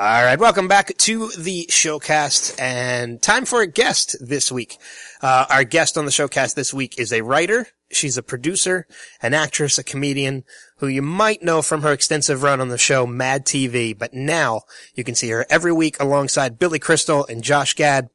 All 0.00 0.22
right, 0.22 0.38
welcome 0.38 0.68
back 0.68 0.96
to 0.96 1.26
the 1.36 1.66
showcast 1.70 2.54
and 2.60 3.20
time 3.20 3.44
for 3.44 3.62
a 3.62 3.66
guest 3.66 4.14
this 4.20 4.52
week. 4.52 4.78
Uh, 5.20 5.46
our 5.50 5.64
guest 5.64 5.98
on 5.98 6.04
the 6.04 6.12
showcast 6.12 6.54
this 6.54 6.72
week 6.72 7.00
is 7.00 7.12
a 7.12 7.22
writer. 7.22 7.66
She's 7.90 8.16
a 8.16 8.22
producer, 8.22 8.86
an 9.20 9.34
actress, 9.34 9.76
a 9.76 9.82
comedian 9.82 10.44
who 10.76 10.86
you 10.86 11.02
might 11.02 11.42
know 11.42 11.62
from 11.62 11.82
her 11.82 11.92
extensive 11.92 12.44
run 12.44 12.60
on 12.60 12.68
the 12.68 12.78
show 12.78 13.08
Mad 13.08 13.44
TV, 13.44 13.98
but 13.98 14.14
now 14.14 14.60
you 14.94 15.02
can 15.02 15.16
see 15.16 15.30
her 15.30 15.44
every 15.50 15.72
week 15.72 15.96
alongside 15.98 16.60
Billy 16.60 16.78
Crystal 16.78 17.26
and 17.26 17.42
Josh 17.42 17.74
Gad 17.74 18.08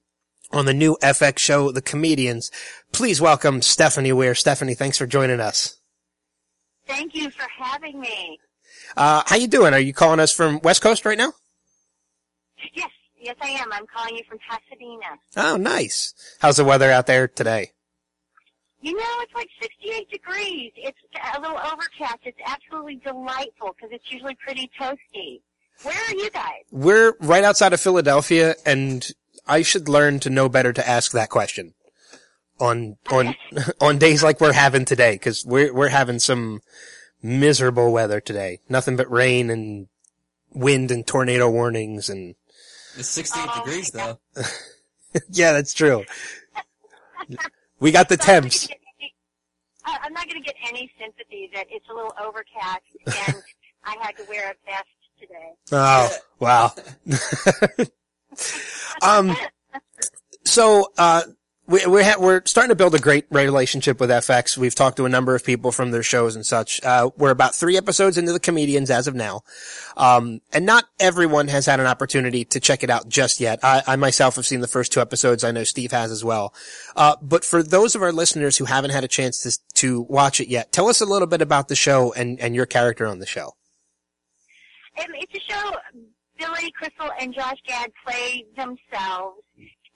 on 0.53 0.63
the 0.63 0.73
new 0.73 0.95
FX 1.03 1.39
show, 1.39 1.69
The 1.69 1.81
Comedians. 1.81 2.49
Please 2.93 3.19
welcome 3.19 3.59
Stephnie 3.59 4.13
Weir. 4.13 4.35
Stephnie, 4.35 4.77
thanks 4.77 4.97
for 4.97 5.05
joining 5.05 5.41
us. 5.41 5.81
Thank 6.87 7.13
you 7.13 7.29
for 7.29 7.45
having 7.61 7.99
me. 7.99 8.39
Uh, 8.95 9.23
how 9.25 9.35
you 9.35 9.49
doing? 9.49 9.73
Are 9.73 9.79
you 9.81 9.93
calling 9.93 10.21
us 10.21 10.31
from 10.31 10.61
West 10.63 10.81
Coast 10.81 11.03
right 11.03 11.17
now? 11.17 11.33
Yes, 13.23 13.37
I 13.41 13.51
am. 13.51 13.71
I'm 13.71 13.87
calling 13.87 14.17
you 14.17 14.23
from 14.27 14.37
Pasadena. 14.49 15.17
Oh, 15.37 15.55
nice. 15.55 16.13
How's 16.39 16.57
the 16.57 16.65
weather 16.65 16.91
out 16.91 17.07
there 17.07 17.29
today? 17.29 17.71
You 18.81 18.97
know, 18.97 19.05
it's 19.21 19.33
like 19.33 19.47
68 19.61 20.09
degrees. 20.11 20.73
It's 20.75 20.97
a 21.33 21.39
little 21.39 21.57
overcast. 21.57 22.19
It's 22.23 22.37
absolutely 22.45 22.97
delightful 22.97 23.73
because 23.75 23.93
it's 23.93 24.11
usually 24.11 24.35
pretty 24.35 24.69
toasty. 24.77 25.39
Where 25.83 25.95
are 25.95 26.15
you 26.15 26.29
guys? 26.31 26.63
We're 26.69 27.13
right 27.21 27.45
outside 27.45 27.71
of 27.71 27.79
Philadelphia, 27.79 28.55
and 28.65 29.09
I 29.47 29.61
should 29.61 29.87
learn 29.87 30.19
to 30.19 30.29
know 30.29 30.49
better 30.49 30.73
to 30.73 30.87
ask 30.87 31.13
that 31.13 31.29
question 31.29 31.75
on 32.59 32.97
on 33.09 33.35
on 33.81 33.99
days 33.99 34.21
like 34.21 34.41
we're 34.41 34.51
having 34.51 34.83
today, 34.83 35.13
because 35.13 35.45
we're 35.45 35.73
we're 35.73 35.87
having 35.87 36.19
some 36.19 36.59
miserable 37.21 37.93
weather 37.93 38.19
today. 38.19 38.59
Nothing 38.67 38.97
but 38.97 39.09
rain 39.09 39.49
and 39.49 39.87
wind 40.51 40.91
and 40.91 41.07
tornado 41.07 41.49
warnings 41.49 42.09
and 42.09 42.35
It's 42.97 43.09
68 43.09 43.49
Oh, 43.49 43.59
degrees 43.63 43.91
though. 43.91 44.19
yeah, 45.31 45.53
that's 45.53 45.73
true. 45.73 46.03
We 47.79 47.91
got 47.91 48.09
the 48.09 48.17
So 48.17 48.25
temps. 48.25 48.67
gonna 48.67 48.67
get 48.67 48.79
any- 48.99 49.15
I- 49.85 49.99
I'm 50.03 50.13
not 50.13 50.29
going 50.29 50.41
to 50.41 50.45
get 50.45 50.55
any 50.69 50.91
sympathy 50.99 51.49
that 51.53 51.65
it's 51.69 51.85
a 51.89 51.93
little 51.93 52.13
overcast 52.23 52.81
and 53.05 53.35
I 53.83 53.95
had 54.01 54.15
to 54.17 54.23
wear 54.29 54.51
a 54.51 54.55
vest 54.65 54.87
today. 55.19 55.51
Oh, 55.71 56.09
wow. 56.39 56.71
um, 59.01 59.35
so, 60.45 60.87
uh, 60.97 61.23
we, 61.65 61.85
we're, 61.85 62.03
ha- 62.03 62.19
we're 62.19 62.41
starting 62.45 62.69
to 62.69 62.75
build 62.75 62.93
a 62.93 62.99
great 62.99 63.25
relationship 63.31 63.99
with 63.99 64.09
FX. 64.09 64.57
We've 64.57 64.75
talked 64.75 64.97
to 64.97 65.05
a 65.05 65.09
number 65.09 65.33
of 65.33 65.45
people 65.45 65.71
from 65.71 65.91
their 65.91 66.03
shows 66.03 66.35
and 66.35 66.45
such. 66.45 66.83
Uh, 66.83 67.09
we're 67.17 67.31
about 67.31 67.55
three 67.55 67.77
episodes 67.77 68.17
into 68.17 68.33
the 68.33 68.39
comedians 68.39 68.89
as 68.89 69.07
of 69.07 69.15
now. 69.15 69.41
Um, 69.95 70.41
and 70.51 70.65
not 70.65 70.85
everyone 70.99 71.47
has 71.47 71.65
had 71.65 71.79
an 71.79 71.85
opportunity 71.85 72.43
to 72.45 72.59
check 72.59 72.83
it 72.83 72.89
out 72.89 73.07
just 73.07 73.39
yet. 73.39 73.59
I, 73.63 73.81
I 73.87 73.95
myself 73.95 74.35
have 74.35 74.45
seen 74.45 74.59
the 74.59 74.67
first 74.67 74.91
two 74.91 74.99
episodes. 74.99 75.43
I 75.43 75.51
know 75.51 75.63
Steve 75.63 75.91
has 75.91 76.11
as 76.11 76.23
well. 76.23 76.53
Uh, 76.95 77.15
but 77.21 77.45
for 77.45 77.63
those 77.63 77.95
of 77.95 78.01
our 78.01 78.11
listeners 78.11 78.57
who 78.57 78.65
haven't 78.65 78.91
had 78.91 79.05
a 79.05 79.09
chance 79.09 79.41
to, 79.43 79.73
to 79.75 80.01
watch 80.01 80.41
it 80.41 80.49
yet, 80.49 80.71
tell 80.73 80.89
us 80.89 80.99
a 80.99 81.05
little 81.05 81.27
bit 81.27 81.41
about 81.41 81.69
the 81.69 81.75
show 81.75 82.11
and, 82.13 82.39
and 82.41 82.55
your 82.55 82.65
character 82.65 83.07
on 83.07 83.19
the 83.19 83.25
show. 83.25 83.53
Um, 84.99 85.07
it's 85.13 85.33
a 85.33 85.51
show. 85.51 85.71
Billy 86.37 86.71
Crystal 86.71 87.09
and 87.19 87.33
Josh 87.33 87.57
Gad 87.65 87.91
play 88.05 88.45
themselves, 88.57 89.41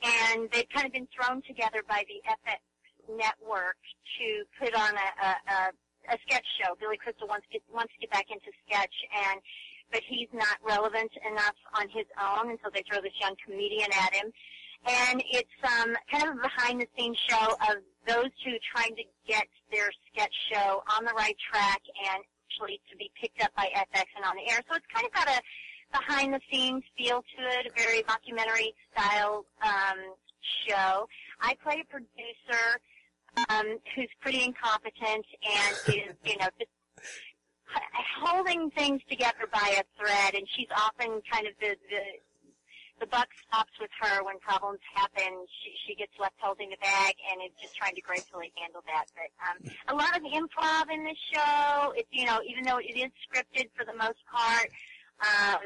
and 0.03 0.49
they've 0.51 0.69
kind 0.69 0.85
of 0.85 0.93
been 0.93 1.07
thrown 1.13 1.41
together 1.43 1.81
by 1.87 2.03
the 2.07 2.21
FX 2.27 2.61
network 3.09 3.77
to 4.19 4.43
put 4.59 4.73
on 4.75 4.93
a, 4.93 5.09
a, 5.25 5.29
a, 5.29 6.13
a 6.13 6.17
sketch 6.27 6.45
show. 6.61 6.75
Billy 6.79 6.97
Crystal 6.97 7.27
wants 7.27 7.47
to 7.47 7.59
get, 7.59 7.63
wants 7.73 7.93
to 7.93 7.99
get 7.99 8.11
back 8.11 8.27
into 8.29 8.51
sketch, 8.67 8.93
and 9.31 9.41
but 9.91 10.01
he's 10.03 10.27
not 10.33 10.59
relevant 10.67 11.11
enough 11.23 11.55
on 11.79 11.87
his 11.89 12.05
own, 12.19 12.49
and 12.49 12.59
so 12.63 12.69
they 12.73 12.83
throw 12.83 13.01
this 13.01 13.15
young 13.21 13.35
comedian 13.39 13.87
at 13.93 14.13
him. 14.13 14.31
And 14.85 15.23
it's 15.31 15.57
um, 15.63 15.95
kind 16.11 16.27
of 16.27 16.37
a 16.37 16.41
behind 16.41 16.81
the 16.81 16.87
scenes 16.95 17.17
show 17.27 17.55
of 17.71 17.79
those 18.05 18.29
two 18.43 18.55
trying 18.75 18.95
to 18.95 19.03
get 19.27 19.47
their 19.71 19.89
sketch 20.11 20.33
show 20.51 20.83
on 20.95 21.05
the 21.05 21.13
right 21.15 21.35
track 21.51 21.81
and 22.11 22.23
actually 22.47 22.79
to 22.89 22.97
be 22.97 23.11
picked 23.19 23.41
up 23.41 23.51
by 23.55 23.69
FX 23.75 24.05
and 24.15 24.25
on 24.25 24.35
the 24.35 24.49
air. 24.51 24.61
So 24.69 24.75
it's 24.75 24.85
kind 24.93 25.05
of 25.05 25.13
got 25.13 25.27
a 25.27 25.41
behind 25.91 26.33
the 26.33 26.41
scenes 26.51 26.83
feel 26.97 27.21
to 27.21 27.59
it, 27.59 27.67
a 27.67 27.81
very 27.81 28.03
documentary 28.03 28.73
style 28.91 29.45
um, 29.61 30.13
show. 30.67 31.07
I 31.41 31.55
play 31.63 31.83
a 31.83 31.85
producer 31.85 32.79
um, 33.49 33.77
who's 33.95 34.09
pretty 34.21 34.43
incompetent 34.43 35.25
and 35.43 35.75
is, 35.87 36.15
you 36.25 36.37
know, 36.37 36.47
just 36.59 36.71
holding 38.19 38.71
things 38.71 39.01
together 39.09 39.47
by 39.51 39.75
a 39.79 39.83
thread, 39.99 40.35
and 40.35 40.47
she's 40.55 40.69
often 40.75 41.21
kind 41.31 41.47
of 41.47 41.53
the 41.59 41.75
the 41.89 42.01
the 42.99 43.05
buck 43.07 43.27
stops 43.47 43.73
with 43.79 43.91
her 44.01 44.23
when 44.23 44.39
problems 44.39 44.79
happen. 44.95 45.45
She, 45.61 45.69
she 45.85 45.95
gets 45.95 46.13
left 46.19 46.33
holding 46.39 46.71
the 46.71 46.81
bag 46.81 47.13
and 47.29 47.41
is 47.45 47.53
just 47.61 47.75
trying 47.75 47.93
to 47.93 48.01
gracefully 48.01 48.51
handle 48.57 48.81
that. 48.87 49.05
But 49.13 49.29
um, 49.45 49.57
a 49.87 49.95
lot 49.95 50.17
of 50.17 50.23
improv 50.23 50.89
in 50.91 51.03
this 51.03 51.19
show. 51.31 51.93
It's 51.95 52.09
you 52.11 52.25
know 52.25 52.39
even 52.47 52.63
though 52.63 52.79
it 52.79 52.97
is 52.97 53.11
scripted 53.21 53.69
for 53.75 53.85
the 53.85 53.93
most 53.93 54.19
part. 54.31 54.69
Um, 55.21 55.59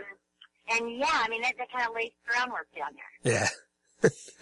and 0.69 0.97
yeah, 0.97 1.07
I 1.11 1.29
mean 1.29 1.41
that, 1.41 1.53
that 1.57 1.71
kind 1.71 1.87
of 1.87 1.95
lays 1.95 2.11
groundwork 2.25 2.67
down 2.75 2.89
there. 2.95 3.33
Yeah. 3.33 3.47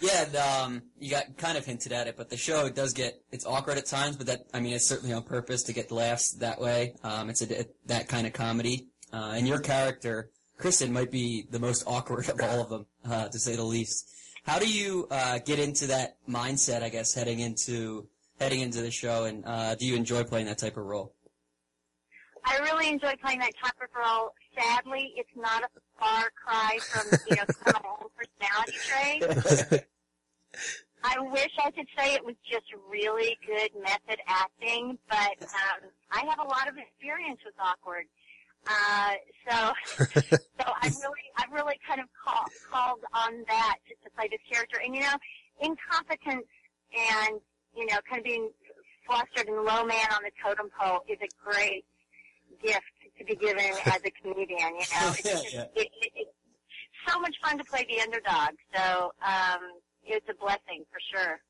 Yeah, 0.00 0.24
and, 0.24 0.36
um, 0.36 0.82
you 0.98 1.10
got 1.10 1.36
kind 1.36 1.58
of 1.58 1.66
hinted 1.66 1.92
at 1.92 2.06
it, 2.06 2.16
but 2.16 2.30
the 2.30 2.36
show 2.38 2.70
does 2.70 2.94
get 2.94 3.20
it's 3.30 3.44
awkward 3.44 3.76
at 3.76 3.84
times, 3.84 4.16
but 4.16 4.28
that 4.28 4.46
I 4.54 4.60
mean 4.60 4.72
it's 4.72 4.88
certainly 4.88 5.12
on 5.12 5.22
purpose 5.22 5.64
to 5.64 5.74
get 5.74 5.90
laughs 5.90 6.32
that 6.36 6.58
way. 6.58 6.94
Um, 7.04 7.28
it's 7.28 7.42
a 7.42 7.66
that 7.84 8.08
kind 8.08 8.26
of 8.26 8.32
comedy, 8.32 8.86
uh, 9.12 9.34
and 9.36 9.46
your 9.46 9.58
character 9.58 10.30
Kristen 10.56 10.92
might 10.92 11.10
be 11.10 11.46
the 11.50 11.58
most 11.58 11.84
awkward 11.86 12.28
of 12.28 12.40
all 12.40 12.62
of 12.62 12.70
them, 12.70 12.86
uh, 13.08 13.28
to 13.28 13.38
say 13.38 13.56
the 13.56 13.64
least. 13.64 14.10
How 14.44 14.58
do 14.58 14.70
you 14.70 15.06
uh, 15.10 15.38
get 15.38 15.58
into 15.58 15.88
that 15.88 16.16
mindset? 16.28 16.82
I 16.82 16.88
guess 16.88 17.14
heading 17.14 17.40
into 17.40 18.08
heading 18.38 18.60
into 18.60 18.80
the 18.80 18.90
show, 18.90 19.24
and 19.24 19.44
uh, 19.46 19.74
do 19.74 19.86
you 19.86 19.96
enjoy 19.96 20.24
playing 20.24 20.46
that 20.46 20.58
type 20.58 20.76
of 20.76 20.84
role? 20.84 21.14
I 22.44 22.58
really 22.58 22.88
enjoy 22.88 23.14
playing 23.22 23.40
that 23.40 23.52
type 23.62 23.74
of 23.82 23.88
role. 23.94 24.32
Sadly, 24.58 24.89
it's 25.16 25.36
not 25.36 25.62
a 25.64 25.68
far 25.98 26.30
cry 26.34 26.78
from 26.80 27.18
you 27.28 27.36
know 27.36 27.44
some 27.48 27.74
of 27.74 27.82
my 27.82 27.90
own 27.90 28.08
personality 28.16 28.78
traits. 28.86 29.84
I 31.02 31.18
wish 31.18 31.50
I 31.58 31.70
could 31.70 31.86
say 31.96 32.14
it 32.14 32.24
was 32.24 32.34
just 32.44 32.66
really 32.90 33.38
good 33.46 33.70
method 33.82 34.20
acting, 34.26 34.98
but 35.08 35.40
um, 35.40 35.88
I 36.10 36.24
have 36.26 36.38
a 36.38 36.48
lot 36.48 36.68
of 36.68 36.74
experience 36.76 37.40
with 37.44 37.54
awkward. 37.58 38.04
Uh, 38.66 39.14
so, 39.48 39.72
so 40.20 40.66
I 40.66 40.92
really, 41.00 41.26
I 41.38 41.44
really 41.50 41.78
kind 41.86 42.00
of 42.00 42.06
call, 42.22 42.44
called 42.70 43.00
on 43.14 43.44
that 43.48 43.76
to, 43.88 43.94
to 44.04 44.14
play 44.14 44.28
this 44.30 44.40
character. 44.52 44.78
And 44.84 44.94
you 44.94 45.00
know, 45.00 45.16
incompetence 45.60 46.46
and 46.92 47.40
you 47.74 47.86
know, 47.86 47.96
kind 48.08 48.18
of 48.18 48.24
being 48.24 48.50
flustered 49.06 49.48
and 49.48 49.56
low 49.56 49.84
man 49.84 50.06
on 50.12 50.22
the 50.22 50.32
totem 50.42 50.68
pole 50.78 51.00
is 51.08 51.18
a 51.22 51.28
great 51.42 51.84
gift 52.62 52.99
to 53.20 53.24
be 53.24 53.36
given 53.36 53.64
as 53.86 54.00
a 54.04 54.10
comedian. 54.22 54.58
You 54.58 54.66
know, 54.72 55.12
it's, 55.12 55.22
just, 55.22 55.54
Yeah. 55.54 55.62
it, 55.76 55.88
it, 56.02 56.12
it's 56.16 56.30
so 57.08 57.20
much 57.20 57.34
fun 57.42 57.58
to 57.58 57.64
play 57.64 57.86
the 57.88 58.00
underdog. 58.00 58.50
So 58.74 59.12
um, 59.24 59.60
it's 60.04 60.26
a 60.28 60.34
blessing 60.34 60.84
for 60.90 60.98
sure. 61.12 61.40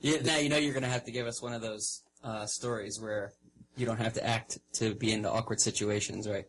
Yeah, 0.00 0.22
now 0.22 0.38
you 0.38 0.48
know 0.48 0.56
you're 0.56 0.74
gonna 0.74 0.88
have 0.88 1.04
to 1.04 1.12
give 1.12 1.26
us 1.26 1.40
one 1.42 1.52
of 1.52 1.62
those 1.62 2.02
uh, 2.24 2.46
stories 2.46 3.00
where 3.00 3.32
you 3.76 3.86
don't 3.86 3.98
have 3.98 4.14
to 4.14 4.26
act 4.26 4.58
to 4.74 4.94
be 4.94 5.12
in 5.12 5.22
the 5.22 5.30
awkward 5.30 5.60
situations, 5.60 6.28
right? 6.28 6.46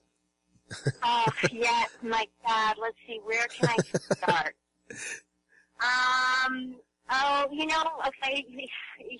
Oh 1.03 1.25
yes, 1.51 1.89
my 2.01 2.25
God. 2.47 2.75
Let's 2.81 2.95
see. 3.05 3.19
Where 3.23 3.45
can 3.47 3.69
I 3.69 3.77
start? 4.15 4.55
Um. 5.81 6.75
Oh, 7.11 7.47
you 7.51 7.65
know. 7.65 7.83
Okay. 8.07 8.45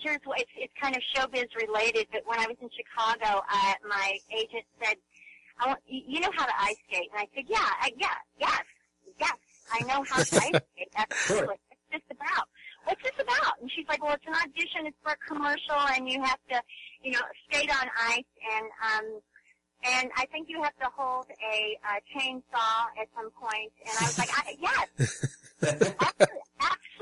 Here's 0.00 0.20
what 0.24 0.40
it's, 0.40 0.50
it's 0.56 0.72
kind 0.80 0.96
of 0.96 1.02
showbiz 1.14 1.46
related. 1.60 2.06
But 2.10 2.22
when 2.26 2.38
I 2.38 2.46
was 2.46 2.56
in 2.62 2.70
Chicago, 2.74 3.42
I, 3.48 3.74
my 3.86 4.16
agent 4.34 4.64
said, 4.82 4.96
"I 5.58 5.66
want 5.68 5.80
you 5.86 6.20
know 6.20 6.30
how 6.34 6.46
to 6.46 6.52
ice 6.60 6.76
skate," 6.88 7.10
and 7.12 7.20
I 7.20 7.28
said, 7.34 7.44
"Yeah, 7.48 7.58
I, 7.80 7.90
yeah, 7.96 8.14
yes, 8.38 8.64
yes, 9.18 9.36
I 9.72 9.80
know 9.84 10.04
how 10.08 10.22
to 10.22 10.36
ice 10.36 10.62
skate. 10.74 10.92
Absolutely. 10.96 11.56
What's 11.68 11.90
this 11.92 12.02
about? 12.10 12.48
What's 12.84 13.02
this 13.02 13.18
about?" 13.20 13.60
And 13.60 13.70
she's 13.70 13.86
like, 13.88 14.02
"Well, 14.02 14.14
it's 14.14 14.26
an 14.26 14.34
audition. 14.34 14.86
It's 14.86 14.96
for 15.02 15.12
a 15.12 15.16
commercial, 15.28 15.80
and 15.94 16.08
you 16.08 16.22
have 16.22 16.38
to, 16.50 16.62
you 17.02 17.12
know, 17.12 17.22
skate 17.48 17.70
on 17.70 17.88
ice 18.08 18.32
and 18.56 18.66
um." 18.82 19.20
and 19.86 20.10
I 20.16 20.24
think 20.26 20.48
you 20.48 20.62
have 20.62 20.74
to 20.78 20.88
hold 20.96 21.26
a 21.28 21.78
uh, 21.84 22.00
chainsaw 22.14 22.88
at 22.98 23.06
some 23.14 23.30
point. 23.32 23.70
And 23.84 23.92
I 24.00 24.04
was 24.04 24.18
like, 24.18 24.30
I, 24.32 24.56
yes, 24.58 25.36
absolutely, 26.00 26.44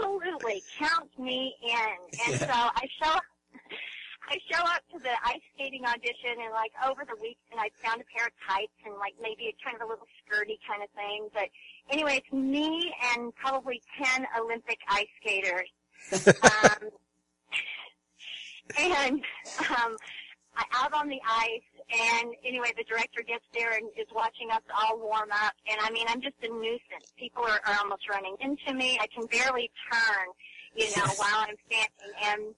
absolutely, 0.03 0.63
count 0.79 1.11
me 1.19 1.55
in. 1.63 2.33
And 2.33 2.41
so 2.41 2.49
I 2.51 2.89
show, 3.03 3.19
I 4.29 4.39
show 4.51 4.63
up 4.63 4.83
to 4.93 4.99
the 4.99 5.13
ice 5.25 5.43
skating 5.55 5.85
audition, 5.85 6.39
and 6.41 6.53
like 6.53 6.73
over 6.87 7.05
the 7.05 7.17
weekend, 7.21 7.59
I 7.59 7.71
found 7.83 8.01
a 8.01 8.05
pair 8.17 8.27
of 8.27 8.33
tights 8.49 8.73
and 8.87 8.95
like 8.99 9.15
maybe 9.21 9.49
a 9.49 9.55
kind 9.65 9.77
of 9.77 9.87
a 9.87 9.91
little 9.91 10.07
skirty 10.23 10.59
kind 10.67 10.83
of 10.83 10.89
thing. 10.95 11.29
But 11.35 11.49
anyway, 11.91 12.23
it's 12.23 12.33
me 12.33 12.95
and 13.15 13.35
probably 13.35 13.83
ten 13.99 14.27
Olympic 14.39 14.79
ice 14.89 15.11
skaters. 15.21 15.71
um, 16.43 16.91
and 18.79 19.21
um, 19.71 19.97
I, 20.57 20.65
out 20.75 20.93
on 20.93 21.09
the 21.09 21.21
ice, 21.27 21.63
And 21.91 22.35
anyway, 22.45 22.73
the 22.77 22.85
director 22.85 23.23
gets 23.23 23.45
there 23.55 23.73
and 23.73 23.89
is 23.99 24.09
watching 24.15 24.51
us 24.51 24.63
all 24.81 24.99
warm 24.99 25.31
up. 25.33 25.53
And 25.71 25.79
I 25.83 25.91
mean, 25.91 26.07
I'm 26.09 26.21
just 26.21 26.37
a 26.43 26.49
nuisance. 26.49 27.13
People 27.17 27.45
are, 27.45 27.61
are 27.67 27.79
almost 27.81 28.09
running 28.09 28.37
into 28.41 28.73
me. 28.75 28.99
I 29.01 29.07
can 29.09 29.27
barely 29.27 29.71
turn, 29.91 30.27
you 30.75 30.87
know, 30.97 31.07
while 31.17 31.45
I'm 31.49 31.57
standing. 31.67 32.13
And 32.25 32.55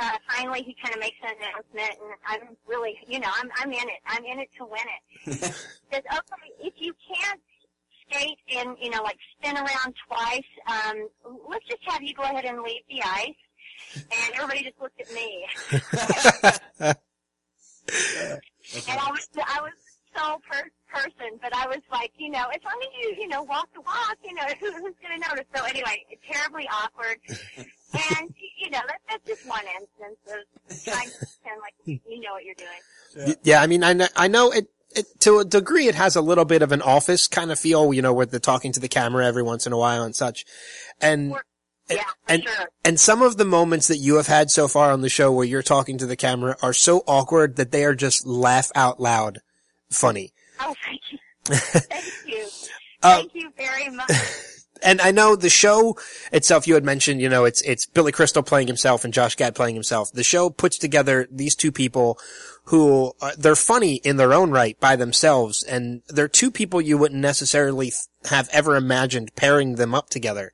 uh, 0.00 0.12
finally, 0.30 0.62
he 0.62 0.76
kind 0.82 0.94
of 0.94 1.00
makes 1.00 1.16
an 1.22 1.34
announcement, 1.36 1.98
and 2.02 2.14
I'm 2.26 2.56
really, 2.66 2.98
you 3.06 3.20
know, 3.20 3.28
I'm 3.32 3.50
I'm 3.58 3.72
in 3.72 3.88
it. 3.88 4.00
I'm 4.06 4.24
in 4.24 4.40
it 4.40 4.48
to 4.58 4.64
win 4.64 4.80
it. 4.80 5.02
Says, 5.92 6.02
okay, 6.06 6.52
if 6.60 6.74
you 6.78 6.94
can't 7.14 7.40
skate 8.06 8.38
and 8.56 8.76
you 8.80 8.90
know, 8.90 9.02
like 9.02 9.18
spin 9.38 9.56
around 9.56 9.94
twice, 10.06 10.42
um, 10.66 11.08
let's 11.48 11.66
just 11.66 11.82
have 11.86 12.02
you 12.02 12.14
go 12.14 12.22
ahead 12.22 12.44
and 12.44 12.62
leave 12.62 12.82
the 12.88 13.02
ice. 13.02 13.34
And 13.94 14.34
everybody 14.34 14.64
just 14.64 14.80
looked 14.80 15.00
at 15.00 15.12
me. 15.12 15.46
and 18.86 19.00
I 19.00 19.10
was 19.10 19.28
I 19.36 19.60
was 19.62 19.72
so 20.16 20.38
per- 20.50 20.70
person, 20.92 21.38
but 21.40 21.54
I 21.54 21.66
was 21.66 21.80
like, 21.90 22.12
you 22.16 22.30
know, 22.30 22.46
as 22.54 22.60
long 22.64 22.80
as 22.80 22.88
you, 23.00 23.22
you 23.22 23.28
know, 23.28 23.42
walk 23.42 23.68
the 23.74 23.80
walk, 23.80 24.16
you 24.24 24.34
know, 24.34 24.46
who, 24.60 24.72
who's 24.72 24.94
going 25.02 25.20
to 25.20 25.28
notice? 25.28 25.44
So 25.54 25.64
anyway, 25.64 26.04
terribly 26.30 26.68
awkward. 26.72 27.18
and, 27.58 28.34
you 28.58 28.70
know, 28.70 28.80
that, 28.86 28.98
that's 29.08 29.26
just 29.26 29.46
one 29.46 29.64
instance 29.80 30.18
of 30.26 30.84
trying 30.84 31.08
to 31.10 31.18
pretend 31.18 31.60
like 31.60 31.74
you 31.84 32.20
know 32.20 32.32
what 32.32 32.44
you're 32.44 32.54
doing. 32.54 33.34
Yeah, 33.48 33.62
I 33.62 33.66
mean, 33.66 33.82
I 33.82 33.94
know, 33.94 34.06
I 34.14 34.28
know 34.28 34.50
it, 34.50 34.68
it, 34.94 35.06
to 35.20 35.38
a 35.38 35.44
degree, 35.44 35.86
it 35.88 35.94
has 35.94 36.16
a 36.16 36.20
little 36.20 36.44
bit 36.44 36.60
of 36.60 36.70
an 36.70 36.82
office 36.82 37.26
kind 37.26 37.50
of 37.50 37.58
feel, 37.58 37.94
you 37.94 38.02
know, 38.02 38.12
where 38.12 38.26
they're 38.26 38.38
talking 38.38 38.72
to 38.72 38.80
the 38.80 38.88
camera 38.88 39.26
every 39.26 39.42
once 39.42 39.66
in 39.66 39.72
a 39.72 39.78
while 39.78 40.02
and 40.02 40.14
such. 40.14 40.44
And, 41.00 41.34
Yeah, 41.88 42.02
and, 42.28 42.42
sure. 42.42 42.68
and 42.84 43.00
some 43.00 43.22
of 43.22 43.38
the 43.38 43.46
moments 43.46 43.88
that 43.88 43.96
you 43.96 44.16
have 44.16 44.26
had 44.26 44.50
so 44.50 44.68
far 44.68 44.92
on 44.92 45.00
the 45.00 45.08
show 45.08 45.32
where 45.32 45.46
you're 45.46 45.62
talking 45.62 45.96
to 45.96 46.04
the 46.04 46.14
camera 46.14 46.56
are 46.60 46.74
so 46.74 47.02
awkward 47.06 47.56
that 47.56 47.72
they 47.72 47.84
are 47.84 47.94
just 47.94 48.26
laugh 48.26 48.70
out 48.74 49.00
loud 49.00 49.38
funny. 49.90 50.34
Oh, 50.60 50.74
thank 50.84 51.00
you. 51.10 51.18
Thank 51.46 52.04
you. 52.26 52.46
Uh, 53.02 53.16
Thank 53.16 53.34
you 53.34 53.50
very 53.56 53.88
much. 53.88 54.10
and 54.82 55.00
I 55.00 55.10
know 55.10 55.36
the 55.36 55.48
show 55.48 55.96
itself, 56.32 56.66
you 56.66 56.74
had 56.74 56.84
mentioned, 56.84 57.22
you 57.22 57.28
know, 57.30 57.46
it's, 57.46 57.62
it's 57.62 57.86
Billy 57.86 58.12
Crystal 58.12 58.42
playing 58.42 58.66
himself 58.66 59.04
and 59.04 59.14
Josh 59.14 59.36
Gad 59.36 59.54
playing 59.54 59.74
himself. 59.74 60.12
The 60.12 60.24
show 60.24 60.50
puts 60.50 60.76
together 60.76 61.26
these 61.30 61.54
two 61.54 61.72
people 61.72 62.18
who, 62.68 63.12
uh, 63.20 63.32
they're 63.38 63.56
funny 63.56 63.96
in 63.96 64.16
their 64.16 64.32
own 64.34 64.50
right 64.50 64.78
by 64.80 64.94
themselves. 64.96 65.62
And 65.62 66.02
they're 66.08 66.28
two 66.28 66.50
people 66.50 66.80
you 66.80 66.98
wouldn't 66.98 67.20
necessarily 67.20 67.92
have 68.30 68.48
ever 68.52 68.76
imagined 68.76 69.34
pairing 69.36 69.76
them 69.76 69.94
up 69.94 70.10
together. 70.10 70.52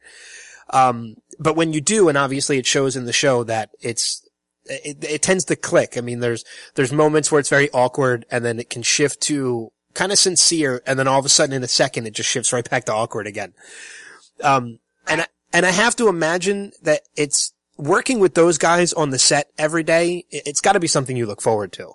Um, 0.71 1.17
but 1.39 1.57
when 1.57 1.73
you 1.73 1.81
do, 1.81 2.09
and 2.09 2.17
obviously 2.17 2.59
it 2.59 2.67
shows 2.67 2.95
in 2.97 3.05
the 3.05 3.13
show 3.13 3.43
that 3.45 3.71
it's, 3.81 4.27
it, 4.67 5.03
it 5.05 5.23
tends 5.23 5.45
to 5.47 5.57
click. 5.57 5.99
I 5.99 6.01
mean, 6.01 6.21
there's, 6.21 6.45
there's 6.75 6.93
moments 6.93 7.31
where 7.33 7.41
it's 7.41 7.49
very 7.49 7.69
awkward 7.71 8.25
and 8.31 8.45
then 8.45 8.59
it 8.61 8.71
can 8.71 8.83
shift 8.83 9.21
to 9.23 9.73
kind 9.95 10.13
of 10.13 10.19
sincere. 10.19 10.83
And 10.87 10.99
then 10.99 11.09
all 11.09 11.19
of 11.19 11.27
a 11.27 11.29
sudden 11.29 11.55
in 11.55 11.65
a 11.65 11.69
second, 11.69 12.07
it 12.07 12.15
just 12.15 12.31
shifts 12.31 12.53
right 12.53 12.69
back 12.69 12.85
to 12.85 12.95
awkward 12.95 13.27
again. 13.27 13.55
Um, 14.43 14.79
and 15.09 15.23
I, 15.23 15.27
and 15.53 15.67
I 15.67 15.71
have 15.71 15.97
to 15.97 16.09
imagine 16.09 16.73
that 16.83 17.03
it's 17.17 17.53
working 17.77 18.21
with 18.21 18.35
those 18.35 18.57
guys 18.57 18.93
on 18.93 19.11
the 19.11 19.19
set 19.19 19.49
every 19.59 19.83
day. 19.83 20.25
it- 20.31 20.45
It's 20.47 20.61
got 20.61 20.73
to 20.73 20.81
be 20.81 20.87
something 20.89 21.17
you 21.17 21.27
look 21.27 21.43
forward 21.43 21.73
to. 21.73 21.95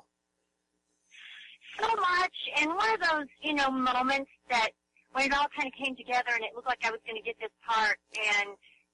Much, 2.19 2.37
and 2.59 2.67
one 2.75 2.89
of 2.93 2.99
those, 2.99 3.27
you 3.41 3.53
know, 3.53 3.71
moments 3.71 4.31
that 4.49 4.69
when 5.13 5.25
it 5.25 5.33
all 5.33 5.47
kind 5.55 5.67
of 5.67 5.73
came 5.73 5.95
together 5.95 6.31
and 6.33 6.43
it 6.43 6.51
looked 6.55 6.67
like 6.67 6.83
I 6.83 6.91
was 6.91 6.99
going 7.05 7.17
to 7.17 7.23
get 7.23 7.35
this 7.39 7.53
part, 7.67 7.97
and 8.13 8.49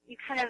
you 0.06 0.16
kind 0.28 0.40
of, 0.40 0.48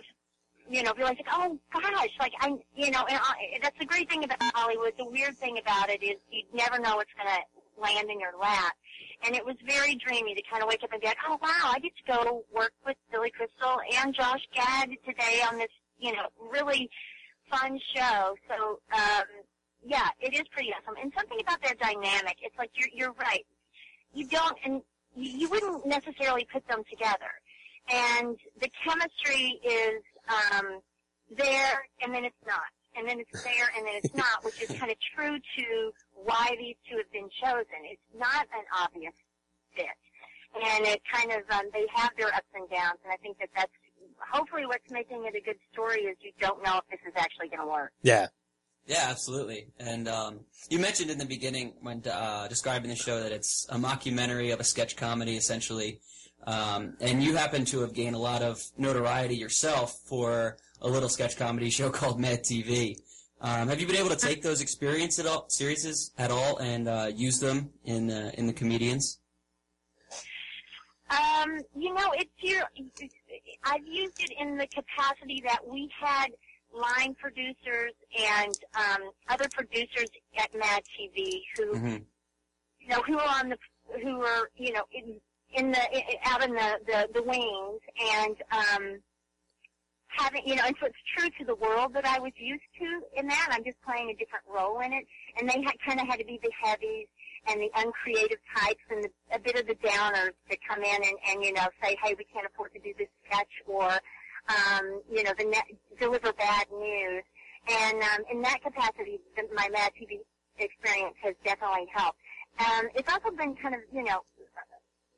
you 0.69 0.83
know, 0.83 0.93
realize 0.97 1.17
like, 1.17 1.33
oh 1.33 1.59
gosh, 1.73 2.11
like 2.21 2.33
I, 2.41 2.49
you 2.75 2.91
know, 2.91 3.05
and 3.09 3.19
I, 3.19 3.59
that's 3.63 3.79
the 3.79 3.87
great 3.87 4.11
thing 4.11 4.25
about 4.25 4.39
Hollywood. 4.55 4.93
The 4.99 5.09
weird 5.09 5.37
thing 5.39 5.59
about 5.59 5.91
it 5.91 6.03
is 6.03 6.17
you 6.31 6.43
never 6.53 6.79
know 6.79 6.97
what's 6.97 7.11
going 7.17 7.29
to 7.29 7.43
land 7.81 8.11
in 8.11 8.21
your 8.21 8.33
lap. 8.41 8.75
And 9.25 9.35
it 9.35 9.45
was 9.45 9.57
very 9.67 9.95
dreamy 9.97 10.35
to 10.35 10.43
kind 10.51 10.63
of 10.63 10.69
wake 10.69 10.83
up 10.85 10.93
and 10.93 11.01
be 11.01 11.07
like, 11.07 11.23
oh 11.29 11.39
wow, 11.41 11.73
I 11.73 11.79
get 11.81 11.93
to 11.97 12.13
go 12.13 12.45
work 12.55 12.73
with 12.85 12.97
Billy 13.11 13.31
Crystal 13.31 13.79
and 13.99 14.15
Josh 14.15 14.43
Gad 14.55 14.91
today 15.07 15.41
on 15.51 15.59
this, 15.59 15.73
you 15.99 16.13
know, 16.13 16.27
really 16.53 16.91
fun 17.51 17.79
show. 17.95 18.35
So, 18.49 18.81
um, 18.93 19.25
yeah, 19.87 20.09
it 20.21 20.35
is 20.35 20.43
pretty 20.51 20.73
awesome. 20.75 20.95
And 21.01 21.13
something 21.17 21.39
about 21.41 21.63
their 21.63 21.75
dynamic, 21.75 22.37
it's 22.43 22.57
like 22.59 22.71
you're 22.75 22.91
you're 22.93 23.15
right. 23.19 23.47
You 24.13 24.27
don't 24.27 24.57
and 24.65 24.83
you 25.15 25.31
you 25.39 25.51
wouldn't 25.51 25.87
necessarily 25.87 26.47
put 26.53 26.67
them 26.69 26.83
together. 26.91 27.31
And 27.89 28.37
the 28.61 28.69
chemistry 28.83 29.61
is 29.63 30.03
um, 30.27 30.81
there, 31.31 31.87
and 32.03 32.13
then 32.13 32.25
it's 32.25 32.43
not, 32.45 32.67
and 32.97 33.09
then 33.09 33.21
it's 33.21 33.45
there, 33.45 33.71
and 33.77 33.87
then 33.87 33.95
it's 34.03 34.15
not, 34.23 34.43
which 34.43 34.61
is 34.61 34.77
kind 34.77 34.91
of 34.91 34.99
true 35.15 35.39
to 35.39 35.93
why 36.15 36.51
these 36.59 36.75
two 36.91 36.97
have 36.97 37.11
been 37.13 37.31
chosen. 37.31 37.79
It's 37.85 38.03
not 38.19 38.47
an 38.51 38.65
obvious 38.77 39.15
fit, 39.77 39.87
and 40.55 40.85
it 40.85 41.01
kind 41.13 41.31
of 41.31 41.43
um, 41.55 41.71
they 41.73 41.87
have 41.95 42.11
their 42.19 42.35
ups 42.35 42.51
and 42.55 42.69
downs, 42.69 42.99
and 43.05 43.13
I 43.13 43.17
think 43.19 43.39
that 43.39 43.51
that's 43.55 43.73
hopefully 44.19 44.67
what's 44.67 44.91
making 44.91 45.25
it 45.27 45.35
a 45.37 45.41
good 45.41 45.59
story 45.73 46.03
is 46.03 46.17
you 46.21 46.33
don't 46.41 46.63
know 46.65 46.79
if 46.79 46.87
this 46.91 47.01
is 47.07 47.15
actually 47.17 47.49
going 47.49 47.61
to 47.61 47.67
work. 47.67 47.93
Yeah. 48.03 48.29
Yeah, 48.87 49.07
absolutely. 49.09 49.67
And 49.81 50.07
um, 50.09 50.41
you 50.69 50.79
mentioned 50.79 51.11
in 51.11 51.19
the 51.19 51.27
beginning 51.27 51.75
when 51.81 52.03
uh, 52.11 52.47
describing 52.49 52.89
the 52.89 52.97
show 52.97 53.21
that 53.21 53.33
it's 53.33 53.67
a 53.69 53.77
mockumentary 53.77 54.53
of 54.53 54.61
a 54.61 54.65
sketch 54.65 54.97
comedy, 54.97 55.37
essentially. 55.37 56.01
Um, 56.47 56.97
and 57.01 57.23
you 57.23 57.35
happen 57.35 57.65
to 57.67 57.81
have 57.81 57.93
gained 57.93 58.15
a 58.15 58.21
lot 58.21 58.43
of 58.43 58.63
notoriety 58.79 59.35
yourself 59.37 59.99
for 60.07 60.57
a 60.81 60.89
little 60.89 61.09
sketch 61.09 61.37
comedy 61.37 61.69
show 61.79 61.91
called 61.91 62.21
Mad 62.21 62.45
TV. 62.45 62.97
Um, 63.41 63.69
have 63.69 63.81
you 63.81 63.87
been 63.87 63.97
able 63.97 64.11
to 64.11 64.17
take 64.17 64.43
those 64.43 64.61
experience 64.61 65.19
at 65.19 65.27
all, 65.27 65.47
series 65.49 66.13
at 66.17 66.31
all, 66.31 66.59
and 66.59 66.89
uh, 66.89 67.11
use 67.15 67.39
them 67.39 67.71
in 67.85 68.09
in 68.11 68.47
the 68.47 68.53
comedians? 68.53 69.19
Um, 71.11 71.59
you 71.77 71.93
know, 71.93 72.13
it's 72.15 72.31
your. 72.39 72.63
I've 73.65 73.87
used 73.87 74.21
it 74.21 74.33
in 74.41 74.57
the 74.57 74.67
capacity 74.69 75.43
that 75.47 75.61
we 75.67 75.91
had 76.01 76.29
line 76.77 77.15
producers 77.15 77.93
and 78.19 78.57
um, 78.75 79.11
other 79.29 79.49
producers 79.49 80.09
at 80.39 80.55
Mad 80.55 80.83
TV 80.99 81.41
who, 81.57 81.79
hmm 81.79 81.97
you 82.81 82.89
know, 82.89 83.03
who 83.07 83.19
are 83.19 83.41
on 83.41 83.49
the, 83.49 83.59
who 84.03 84.23
are, 84.23 84.49
you 84.57 84.73
know, 84.73 84.85
in, 84.93 85.19
in 85.55 85.73
the 85.73 85.81
in, 85.93 86.03
out 86.25 86.45
in 86.45 86.53
the, 86.55 86.79
the 86.87 87.09
the 87.15 87.23
wings 87.23 87.81
and 88.15 88.37
um, 88.53 89.01
having, 90.09 90.43
you 90.47 90.57
know, 90.57 90.63
and 90.67 90.75
so 90.81 90.87
it's 90.87 90.97
true 91.17 91.29
to 91.39 91.45
the 91.45 91.55
world 91.55 91.93
that 91.95 92.07
I 92.07 92.19
was 92.19 92.33
used 92.37 92.63
to 92.79 93.19
in 93.19 93.27
that. 93.29 93.49
I'm 93.51 93.65
just 93.65 93.81
playing 93.83 94.11
a 94.11 94.15
different 94.15 94.45
role 94.49 94.81
in 94.81 94.93
it, 94.93 95.05
and 95.39 95.49
they 95.49 95.63
had, 95.63 95.75
kind 95.85 96.01
of 96.01 96.07
had 96.07 96.19
to 96.19 96.25
be 96.25 96.39
the 96.43 96.51
heavies 96.63 97.07
and 97.49 97.61
the 97.61 97.71
uncreative 97.77 98.39
types 98.57 98.83
and 98.91 99.05
the, 99.05 99.11
a 99.35 99.39
bit 99.39 99.59
of 99.59 99.67
the 99.67 99.75
downers 99.77 100.35
to 100.51 100.57
come 100.69 100.83
in 100.83 100.97
and, 100.97 101.17
and 101.29 101.45
you 101.45 101.53
know 101.53 101.67
say, 101.83 101.97
hey, 102.03 102.15
we 102.19 102.25
can't 102.25 102.47
afford 102.47 102.73
to 102.75 102.81
do 102.81 102.93
this 102.99 103.09
sketch, 103.27 103.51
or 103.67 103.91
um, 104.49 105.03
you 105.11 105.23
know, 105.23 105.33
the 105.39 105.45
net, 105.45 105.65
deliver 106.01 106.33
bad 106.33 106.67
news. 106.71 107.25
And 107.69 108.03
um, 108.03 108.21
in 108.31 108.43
that 108.43 108.63
capacity, 108.63 109.19
the, 109.37 109.43
my 109.55 109.69
Mad 109.73 109.93
TV 110.01 110.21
experience 110.59 111.15
has 111.23 111.35
definitely 111.45 111.87
helped. 111.93 112.19
Um, 112.59 112.89
it's 112.95 113.11
also 113.13 113.31
been 113.37 113.55
kind 113.57 113.75
of, 113.75 113.81
you 113.93 114.05
know, 114.05 114.23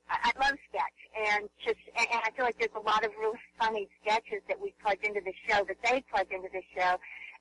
I, 0.08 0.32
I 0.34 0.48
love 0.48 0.58
sketch, 0.68 0.98
and 1.28 1.48
just, 1.64 1.78
and, 1.96 2.06
and 2.10 2.20
I 2.24 2.30
feel 2.34 2.44
like 2.44 2.58
there's 2.58 2.74
a 2.74 2.80
lot 2.80 3.04
of 3.04 3.12
really 3.20 3.38
funny 3.60 3.88
sketches 4.02 4.42
that 4.48 4.58
we 4.60 4.74
plugged 4.82 5.04
into 5.04 5.20
the 5.20 5.34
show 5.46 5.64
that 5.64 5.76
they 5.84 6.02
plugged 6.10 6.32
into 6.32 6.48
the 6.52 6.62
show, 6.74 6.96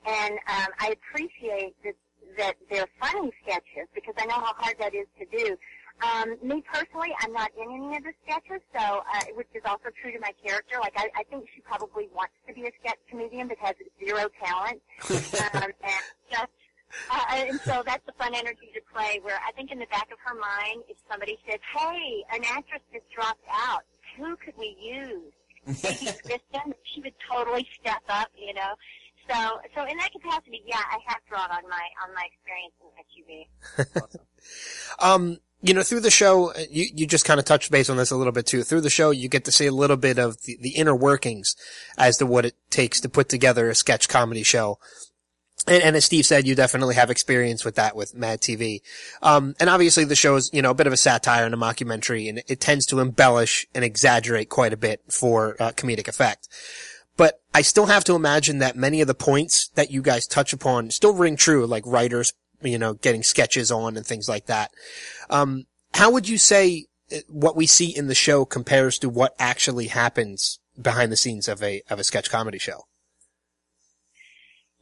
and 0.06 0.34
um, 0.48 0.70
I 0.80 0.94
appreciate 0.94 1.76
that 1.84 1.96
that 2.38 2.56
they're 2.70 2.88
funny 3.00 3.32
sketches 3.42 3.88
because 3.96 4.14
I 4.18 4.26
know 4.26 4.36
how 4.36 4.54
hard 4.58 4.76
that 4.80 4.94
is 4.94 5.08
to 5.20 5.26
do. 5.26 5.58
Um, 5.98 6.38
me 6.44 6.64
personally, 6.72 7.10
I'm 7.22 7.34
not 7.34 7.52
in 7.58 7.72
any 7.72 7.98
of 7.98 8.04
the 8.04 8.14
sketches, 8.24 8.62
so 8.74 9.02
uh, 9.02 9.24
which 9.34 9.48
is 9.56 9.64
also 9.66 9.90
true 10.02 10.12
to 10.12 10.20
my 10.20 10.32
character. 10.46 10.78
Like 10.80 10.94
I, 10.96 11.10
I 11.16 11.24
think 11.24 11.48
she 11.56 11.62
probably 11.62 12.08
wants 12.14 12.34
to 12.48 12.54
be 12.54 12.68
a 12.68 12.72
sketch 12.80 13.00
comedian 13.10 13.48
but 13.48 13.58
has 13.58 13.76
zero 13.98 14.30
talent, 14.44 14.82
um, 15.10 15.74
and 15.82 16.04
just 16.30 16.54
uh, 17.10 17.26
and 17.34 17.60
so 17.66 17.82
that's 17.86 18.06
the 18.06 18.14
fun 18.14 18.36
energy 18.36 18.70
to 18.76 18.82
play. 18.94 19.20
Where 19.24 19.40
I 19.48 19.52
think 19.54 19.72
in 19.72 19.80
the 19.80 19.88
back 19.88 20.10
of 20.12 20.20
her 20.24 20.36
mind, 20.36 20.84
if 20.88 20.98
somebody 21.10 21.40
says, 21.50 21.60
"Hey, 21.76 22.24
an 22.32 22.44
actress 22.46 22.82
just 22.94 23.10
dropped 23.10 23.46
out. 23.52 23.84
Who 24.18 24.36
could 24.38 24.58
we 24.58 24.78
use?" 24.80 25.34
Kristen, 25.66 26.74
she 26.84 27.02
would 27.02 27.16
totally 27.30 27.68
step 27.80 28.04
up, 28.08 28.30
you 28.38 28.54
know. 28.54 28.74
So, 29.30 29.60
so 29.76 29.84
in 29.84 29.98
that 29.98 30.12
capacity, 30.14 30.64
yeah, 30.66 30.80
I 30.80 31.00
have 31.08 31.20
drawn 31.28 31.52
on 31.52 31.68
my 31.70 31.86
on 32.06 32.14
my 32.14 32.28
experience 32.30 32.76
in 32.86 32.90
SUV. 33.02 34.20
Um, 35.00 35.40
you 35.62 35.74
know, 35.74 35.84
through 35.84 36.02
the 36.02 36.12
show, 36.12 36.54
you, 36.70 36.86
you 36.94 37.08
just 37.08 37.26
kind 37.26 37.40
of 37.40 37.46
touched 37.46 37.72
base 37.72 37.90
on 37.90 37.98
this 37.98 38.12
a 38.12 38.16
little 38.16 38.34
bit 38.34 38.46
too. 38.46 38.64
Through 38.64 38.82
the 38.82 38.90
show, 38.90 39.10
you 39.10 39.28
get 39.28 39.46
to 39.46 39.52
see 39.52 39.66
a 39.66 39.72
little 39.72 39.98
bit 39.98 40.20
of 40.20 40.42
the, 40.44 40.58
the 40.62 40.70
inner 40.72 40.96
workings 40.96 41.56
as 41.98 42.18
to 42.18 42.26
what 42.26 42.46
it 42.46 42.56
takes 42.70 43.02
to 43.02 43.10
put 43.10 43.28
together 43.28 43.70
a 43.70 43.76
sketch 43.76 44.08
comedy 44.08 44.44
show. 44.44 44.78
And, 45.66 45.82
and 45.82 45.96
as 45.96 46.06
Steve 46.06 46.28
said, 46.28 46.46
you 46.46 46.54
definitely 46.54 46.94
have 46.94 47.10
experience 47.10 47.66
with 47.66 47.76
that 47.76 47.96
with 47.96 48.14
Mad 48.14 48.40
TV. 48.40 48.82
Um, 49.24 49.56
and 49.60 49.70
obviously 49.70 50.04
the 50.04 50.16
show 50.16 50.36
is, 50.36 50.52
you 50.54 50.62
know, 50.62 50.72
a 50.72 50.76
bit 50.76 50.88
of 50.88 50.94
a 50.94 50.98
satire 50.98 51.46
and 51.46 51.56
a 51.56 51.58
mockumentary 51.58 52.30
and 52.30 52.44
it 52.48 52.60
tends 52.60 52.86
to 52.88 53.00
embellish 53.00 53.66
and 53.74 53.84
exaggerate 53.84 54.50
quite 54.50 54.74
a 54.74 54.78
bit 54.78 55.02
for 55.12 55.56
uh, 55.60 55.72
comedic 55.72 56.08
effect. 56.08 56.48
But 57.18 57.42
I 57.52 57.64
still 57.64 57.88
have 57.88 58.04
to 58.04 58.14
imagine 58.14 58.60
that 58.60 58.76
many 58.76 59.02
of 59.02 59.08
the 59.08 59.16
points 59.16 59.70
that 59.70 59.90
you 59.90 60.04
guys 60.04 60.28
touch 60.28 60.54
upon 60.54 60.92
still 60.92 61.16
ring 61.16 61.36
true, 61.36 61.66
like 61.66 61.84
writers 61.88 62.34
you 62.62 62.78
know, 62.78 62.94
getting 62.94 63.24
sketches 63.24 63.72
on 63.72 63.98
and 63.98 64.06
things 64.06 64.28
like 64.28 64.48
that. 64.48 64.72
Um, 65.30 65.66
how 65.94 66.12
would 66.12 66.28
you 66.28 66.38
say 66.38 66.86
uh, 67.12 67.18
what 67.28 67.56
we 67.56 67.68
see 67.68 67.96
in 67.96 68.08
the 68.08 68.16
show 68.16 68.46
compares 68.46 69.00
to 69.00 69.10
what 69.10 69.36
actually 69.40 69.88
happens 69.88 70.60
behind 70.80 71.12
the 71.12 71.18
scenes 71.18 71.48
of 71.48 71.64
a 71.64 71.82
of 71.90 72.00
a 72.00 72.04
sketch 72.04 72.30
comedy 72.30 72.60
show? 72.60 72.86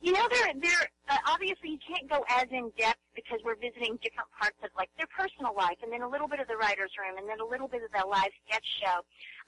You 0.02 0.14
know, 0.14 0.28
they're 0.30 0.54
they're 0.62 0.90
uh, 1.10 1.18
obviously 1.28 1.72
you 1.72 1.80
can't 1.88 2.10
go 2.10 2.24
as 2.30 2.46
in 2.52 2.72
depth 2.78 3.00
because 3.16 3.40
we're 3.44 3.56
visiting 3.56 3.98
different 4.04 4.30
parts 4.40 4.58
of 4.64 4.70
like 4.78 4.90
their 4.98 5.08
personal 5.08 5.56
life, 5.56 5.78
and 5.84 5.92
then 5.92 6.02
a 6.02 6.10
little 6.10 6.28
bit 6.28 6.40
of 6.40 6.48
the 6.48 6.58
writers' 6.58 6.92
room, 7.00 7.18
and 7.18 7.28
then 7.28 7.40
a 7.40 7.46
little 7.46 7.68
bit 7.68 7.82
of 7.84 7.90
the 7.92 8.08
live 8.08 8.32
sketch 8.48 8.66
show. 8.82 9.02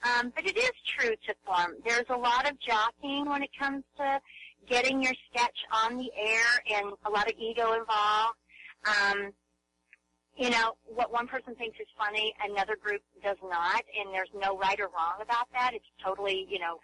Um, 0.10 0.32
but 0.36 0.46
it 0.46 0.58
is 0.58 0.72
true 0.86 1.16
to 1.28 1.36
form. 1.46 1.76
There's 1.86 2.10
a 2.10 2.18
lot 2.18 2.50
of 2.50 2.60
jockeying 2.60 3.30
when 3.30 3.44
it 3.44 3.50
comes 3.58 3.84
to 3.98 4.20
getting 4.68 5.02
your 5.02 5.14
sketch 5.30 5.58
on 5.84 5.98
the 5.98 6.10
air, 6.18 6.78
and 6.78 6.94
a 7.06 7.10
lot 7.10 7.28
of 7.28 7.34
ego 7.38 7.74
involved. 7.74 8.38
Um, 8.86 9.32
you 10.38 10.50
know, 10.52 10.74
what 10.86 11.12
one 11.12 11.28
person 11.28 11.56
thinks 11.56 11.80
is 11.80 11.88
funny, 11.98 12.34
another 12.48 12.76
group 12.76 13.02
does 13.24 13.38
not, 13.44 13.84
and 14.00 14.14
there's 14.14 14.30
no 14.36 14.58
right 14.58 14.80
or 14.80 14.90
wrong 14.96 15.16
about 15.22 15.48
that. 15.52 15.72
It's 15.74 15.86
totally, 16.04 16.46
you 16.50 16.60
know, 16.60 16.80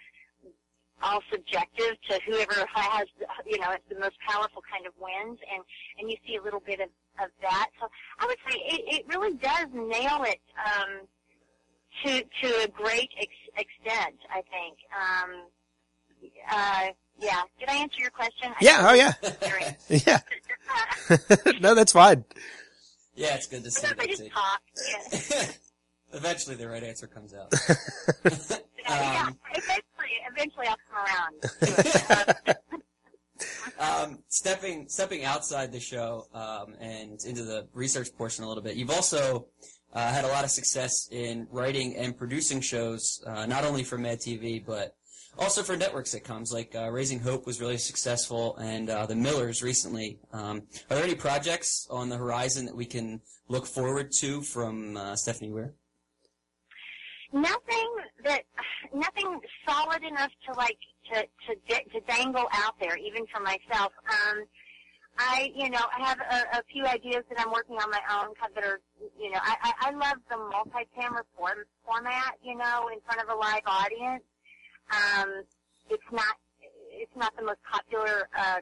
all 1.01 1.21
subjective 1.31 1.97
to 2.09 2.19
whoever 2.25 2.65
has, 2.73 3.05
you 3.45 3.59
know, 3.59 3.71
it's 3.71 3.87
the 3.89 3.99
most 3.99 4.15
powerful 4.27 4.63
kind 4.71 4.87
of 4.87 4.93
wins, 4.99 5.39
and 5.53 5.63
and 5.99 6.09
you 6.09 6.17
see 6.25 6.37
a 6.37 6.41
little 6.41 6.61
bit 6.61 6.79
of 6.79 6.89
of 7.23 7.29
that. 7.41 7.69
So 7.79 7.87
I 8.19 8.25
would 8.25 8.37
say 8.49 8.57
it, 8.57 9.01
it 9.01 9.07
really 9.07 9.35
does 9.35 9.67
nail 9.73 10.23
it 10.23 10.41
um, 10.57 11.07
to 12.03 12.23
to 12.23 12.63
a 12.63 12.67
great 12.69 13.09
ex- 13.19 13.51
extent. 13.57 14.17
I 14.31 14.41
think. 14.49 14.77
Um, 14.93 15.47
uh, 16.49 16.87
yeah. 17.23 17.41
Did 17.59 17.69
I 17.69 17.75
answer 17.75 17.95
your 17.99 18.11
question? 18.11 18.51
I 18.51 18.55
Yeah. 18.61 18.87
Oh 18.89 18.93
yeah. 18.93 19.13
yeah. 20.05 20.19
no, 21.61 21.75
that's 21.75 21.91
fine. 21.93 22.23
Yeah, 23.15 23.35
it's 23.35 23.47
good 23.47 23.63
to 23.63 23.71
see 23.71 23.87
that 23.87 23.99
too. 23.99 24.29
talk. 24.29 24.61
Yeah. 25.31 25.45
Eventually, 26.13 26.55
the 26.55 26.67
right 26.67 26.83
answer 26.83 27.07
comes 27.07 27.33
out. 27.33 27.53
yeah. 28.79 29.25
Um, 29.27 29.37
Eventually, 29.55 29.83
eventually 30.31 30.67
I'll 30.67 30.77
come 30.91 31.05
around. 31.05 31.41
to 31.41 32.51
it. 32.51 32.57
Um, 33.79 34.19
stepping 34.29 34.87
stepping 34.87 35.25
outside 35.25 35.71
the 35.71 35.79
show 35.79 36.27
um, 36.33 36.75
and 36.79 37.19
into 37.25 37.43
the 37.43 37.67
research 37.73 38.09
portion 38.15 38.43
a 38.43 38.47
little 38.47 38.63
bit, 38.63 38.75
you've 38.75 38.91
also 38.91 39.47
uh, 39.93 40.11
had 40.11 40.23
a 40.25 40.27
lot 40.27 40.43
of 40.43 40.51
success 40.51 41.07
in 41.11 41.47
writing 41.51 41.95
and 41.97 42.17
producing 42.17 42.61
shows, 42.61 43.23
uh, 43.27 43.45
not 43.45 43.63
only 43.63 43.83
for 43.83 43.97
Mad 43.97 44.19
TV 44.19 44.63
but 44.65 44.95
also 45.37 45.63
for 45.63 45.75
network 45.75 46.05
sitcoms. 46.05 46.51
Like 46.53 46.75
uh, 46.75 46.89
Raising 46.91 47.19
Hope 47.19 47.45
was 47.45 47.59
really 47.59 47.77
successful, 47.77 48.57
and 48.57 48.89
uh, 48.89 49.05
The 49.05 49.15
Millers 49.15 49.63
recently. 49.63 50.19
Um, 50.31 50.63
are 50.89 50.95
there 50.95 51.03
any 51.03 51.15
projects 51.15 51.87
on 51.89 52.09
the 52.09 52.17
horizon 52.17 52.65
that 52.65 52.75
we 52.75 52.85
can 52.85 53.21
look 53.47 53.65
forward 53.65 54.11
to 54.19 54.41
from 54.41 54.97
uh, 54.97 55.13
Stephnie 55.15 55.51
Weir? 55.51 55.73
nothing 57.33 57.89
that 58.23 58.43
nothing 58.93 59.39
solid 59.67 60.03
enough 60.03 60.29
to 60.45 60.53
like 60.57 60.77
to 61.11 61.21
to 61.47 61.55
to 61.89 61.99
dangle 62.01 62.45
out 62.53 62.75
there 62.79 62.95
even 62.95 63.25
for 63.33 63.41
myself 63.41 63.91
um 64.07 64.43
i 65.17 65.51
you 65.55 65.69
know 65.69 65.81
i 65.97 66.01
have 66.01 66.19
a, 66.19 66.59
a 66.59 66.63
few 66.71 66.85
ideas 66.85 67.23
that 67.29 67.39
i'm 67.39 67.51
working 67.51 67.75
on 67.77 67.89
my 67.89 68.01
own 68.11 68.33
that 68.53 68.63
are 68.63 68.79
you 69.19 69.31
know 69.31 69.39
i 69.41 69.55
i, 69.63 69.89
I 69.89 69.91
love 69.91 70.17
the 70.29 70.37
multi-camera 70.37 71.23
form, 71.35 71.57
format 71.83 72.35
you 72.43 72.55
know 72.55 72.89
in 72.93 72.99
front 73.01 73.21
of 73.21 73.35
a 73.35 73.37
live 73.37 73.63
audience 73.65 74.23
um 74.93 75.43
it's 75.89 76.09
not 76.11 76.35
it's 76.91 77.15
not 77.15 77.35
the 77.37 77.43
most 77.43 77.59
popular 77.69 78.29
uh 78.37 78.59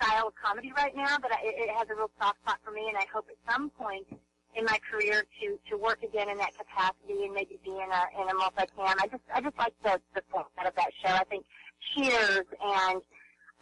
style 0.00 0.28
of 0.28 0.34
comedy 0.34 0.72
right 0.76 0.94
now 0.96 1.16
but 1.20 1.30
I, 1.32 1.38
it, 1.44 1.54
it 1.68 1.70
has 1.76 1.86
a 1.90 1.94
real 1.94 2.10
soft 2.20 2.38
spot 2.42 2.58
for 2.64 2.70
me 2.70 2.86
and 2.88 2.96
i 2.96 3.04
hope 3.12 3.26
at 3.30 3.52
some 3.52 3.70
point 3.70 4.06
in 4.56 4.64
my 4.64 4.78
career 4.90 5.24
to 5.40 5.58
to 5.70 5.76
work 5.76 6.02
again 6.02 6.28
in 6.28 6.36
that 6.38 6.50
capacity 6.58 7.24
and 7.24 7.32
maybe 7.32 7.58
be 7.64 7.70
in 7.70 7.88
a 7.92 8.22
in 8.22 8.28
a 8.28 8.34
multi-cam. 8.34 8.96
I 9.00 9.06
just 9.06 9.22
I 9.32 9.40
just 9.40 9.56
like 9.58 9.74
the 9.84 10.00
the 10.14 10.22
format 10.28 10.66
of 10.66 10.74
that 10.74 10.90
show. 11.00 11.14
I 11.14 11.22
think 11.24 11.44
Cheers 11.94 12.46
and 12.60 13.00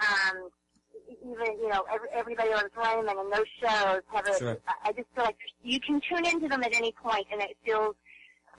um 0.00 0.48
even 1.22 1.58
you 1.60 1.68
know 1.68 1.84
every, 1.92 2.08
everybody 2.14 2.50
loves 2.50 2.70
Raymond 2.74 3.18
and 3.18 3.30
those 3.30 3.44
shows 3.60 4.00
have 4.14 4.26
a. 4.28 4.38
Sure. 4.38 4.58
I- 4.66 4.88
I 4.88 4.92
just 4.92 5.08
feel 5.14 5.24
like 5.24 5.36
you 5.62 5.78
can 5.78 6.00
tune 6.00 6.24
into 6.24 6.48
them 6.48 6.62
at 6.64 6.74
any 6.74 6.92
point 6.92 7.26
and 7.30 7.42
it 7.42 7.56
feels 7.66 7.94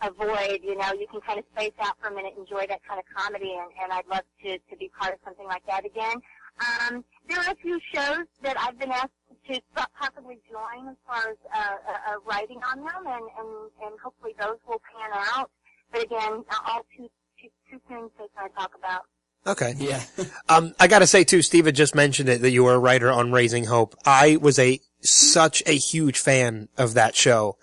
a 0.02 0.12
void. 0.12 0.60
You 0.64 0.78
know, 0.78 0.92
you 0.94 1.08
can 1.12 1.22
kind 1.22 1.40
of 1.40 1.46
space 1.56 1.74
out 1.82 1.96
for 2.02 2.08
a 2.08 2.16
minute, 2.16 2.34
enjoy 2.38 2.66
that 2.68 2.82
kind 2.88 3.00
of 3.00 3.06
comedy, 3.16 3.56
and 3.60 3.72
and 3.82 3.92
I'd 3.92 4.08
love 4.08 4.24
to 4.44 4.58
to 4.58 4.78
be 4.78 4.90
part 5.00 5.14
of 5.14 5.20
something 5.24 5.46
like 5.48 5.66
that 5.68 5.86
again. 5.86 6.18
Um, 6.60 7.04
there 7.28 7.40
are 7.40 7.52
a 7.52 7.56
few 7.56 7.80
shows 7.94 8.26
that 8.42 8.60
I've 8.60 8.78
been 8.78 8.92
asked 8.92 9.12
to 9.50 9.62
possibly 9.98 10.40
join 10.50 10.90
as 10.90 10.96
far 11.08 11.32
as 11.32 11.38
uh, 11.54 11.58
uh, 11.58 12.14
uh, 12.14 12.16
writing 12.26 12.60
on 12.72 12.80
them, 12.80 13.06
and, 13.08 13.24
and, 13.40 13.50
and 13.86 14.00
hopefully 14.04 14.34
those 14.40 14.58
will 14.68 14.82
pan 14.94 15.12
out. 15.36 15.50
But 15.92 16.04
again, 16.04 16.44
all 16.68 16.86
too 16.96 17.10
too, 17.42 17.50
too 17.72 17.80
soon 17.88 18.10
to 18.10 18.30
kind 18.36 18.50
of 18.50 18.56
talk 18.56 18.72
about. 18.78 19.04
Okay. 19.48 19.74
Yeah. 19.78 20.02
Um, 20.50 20.74
I 20.80 20.88
gotta 20.88 21.06
say 21.06 21.24
too, 21.24 21.44
Steve 21.44 21.66
had 21.66 21.76
just 21.76 21.94
mentioned 21.94 22.28
it 22.28 22.42
that 22.42 22.50
you 22.50 22.64
were 22.64 22.74
a 22.74 22.80
writer 22.80 23.12
on 23.12 23.32
Raising 23.32 23.66
Hope. 23.66 23.96
I 24.04 24.38
was 24.38 24.58
a 24.58 24.80
such 25.02 25.62
a 25.68 25.76
huge 25.78 26.18
fan 26.18 26.70
of 26.76 26.96
that 26.96 27.16
show. 27.16 27.58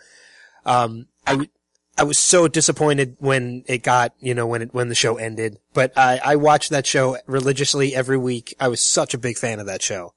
Um, 0.64 1.06
I, 1.26 1.32
w- 1.32 1.50
I 1.98 2.04
was 2.04 2.18
so 2.18 2.46
disappointed 2.46 3.16
when 3.18 3.64
it 3.66 3.82
got, 3.82 4.12
you 4.18 4.34
know, 4.34 4.46
when 4.46 4.62
it, 4.62 4.74
when 4.74 4.88
the 4.88 4.94
show 4.94 5.16
ended, 5.16 5.58
but 5.72 5.96
I, 5.96 6.20
I 6.22 6.36
watched 6.36 6.70
that 6.70 6.86
show 6.86 7.16
religiously 7.26 7.94
every 7.94 8.18
week. 8.18 8.54
I 8.60 8.68
was 8.68 8.86
such 8.86 9.14
a 9.14 9.18
big 9.18 9.38
fan 9.38 9.60
of 9.60 9.66
that 9.66 9.82
show. 9.82 10.12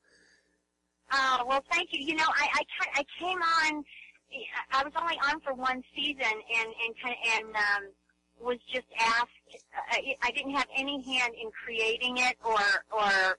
Oh, 1.11 1.45
well, 1.47 1.63
thank 1.71 1.89
you. 1.91 2.05
You 2.05 2.15
know, 2.15 2.27
I, 2.27 2.47
I, 2.53 2.99
I 2.99 3.05
came 3.17 3.39
on, 3.39 3.83
I 4.71 4.83
was 4.83 4.93
only 4.99 5.17
on 5.27 5.39
for 5.39 5.53
one 5.53 5.81
season 5.95 6.21
and, 6.21 6.67
and, 6.85 7.15
and, 7.35 7.55
um, 7.55 7.83
was 8.41 8.57
just 8.73 8.87
asked, 8.99 9.29
I, 9.91 10.15
I 10.21 10.31
didn't 10.31 10.55
have 10.55 10.67
any 10.75 11.01
hand 11.01 11.33
in 11.41 11.49
creating 11.65 12.17
it 12.17 12.37
or, 12.43 12.59
or 12.91 13.37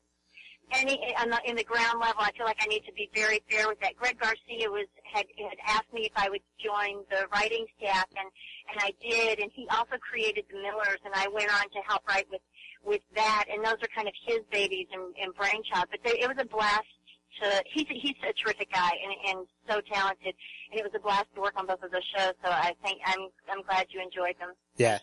any, 0.72 1.14
uh, 1.14 1.22
on 1.22 1.30
the, 1.30 1.40
in 1.44 1.56
the 1.56 1.64
ground 1.64 2.00
level. 2.00 2.22
I 2.22 2.32
feel 2.32 2.46
like 2.46 2.58
I 2.60 2.66
need 2.66 2.84
to 2.86 2.92
be 2.92 3.10
very 3.14 3.42
fair 3.50 3.68
with 3.68 3.80
that. 3.80 3.96
Greg 3.96 4.18
Garcia 4.18 4.70
was, 4.70 4.86
had, 5.04 5.26
had 5.36 5.58
asked 5.66 5.92
me 5.92 6.02
if 6.02 6.12
I 6.16 6.28
would 6.28 6.42
join 6.58 7.04
the 7.10 7.26
writing 7.32 7.66
staff 7.78 8.06
and, 8.16 8.28
and 8.70 8.80
I 8.80 8.92
did, 9.00 9.40
and 9.40 9.50
he 9.54 9.66
also 9.68 9.96
created 10.00 10.44
the 10.50 10.58
Millers 10.58 11.00
and 11.04 11.14
I 11.14 11.28
went 11.28 11.52
on 11.52 11.68
to 11.70 11.80
help 11.86 12.06
write 12.08 12.26
with, 12.30 12.42
with 12.84 13.02
that, 13.14 13.46
and 13.52 13.64
those 13.64 13.80
are 13.82 13.90
kind 13.94 14.08
of 14.08 14.14
his 14.26 14.40
babies 14.50 14.86
and, 14.92 15.14
and 15.20 15.34
brainchild. 15.34 15.86
But 15.90 16.00
they, 16.04 16.20
it 16.20 16.28
was 16.28 16.38
a 16.38 16.46
blast 16.46 16.86
to 17.40 17.62
he's 17.66 17.86
a, 17.90 17.94
he's 17.94 18.16
a 18.28 18.32
terrific 18.32 18.72
guy 18.72 18.90
and, 19.04 19.36
and 19.38 19.46
so 19.68 19.80
talented, 19.92 20.34
and 20.70 20.80
it 20.80 20.82
was 20.82 20.92
a 20.94 20.98
blast 20.98 21.26
to 21.34 21.40
work 21.40 21.54
on 21.56 21.66
both 21.66 21.82
of 21.82 21.90
those 21.90 22.04
shows. 22.16 22.34
So 22.44 22.50
I 22.50 22.74
think 22.82 23.00
I'm 23.06 23.28
I'm 23.50 23.62
glad 23.62 23.86
you 23.90 24.02
enjoyed 24.02 24.34
them. 24.38 24.50
Yeah. 24.76 24.98